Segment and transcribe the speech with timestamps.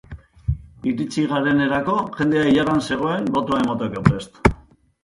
[0.91, 4.47] Iritsi garenerako, jendea ilaran zegoen botoa emateko prest.